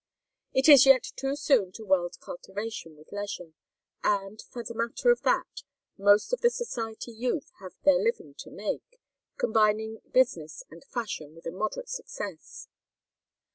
[0.51, 3.53] It is yet too soon to weld cultivation with leisure,
[4.03, 5.61] and, for the matter of that,
[5.95, 8.99] most of the society youth have their living to make,
[9.37, 12.67] combining business and fashion with a moderate success.